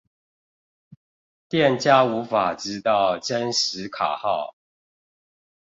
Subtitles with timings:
[1.47, 4.55] 店家無法知道真實卡號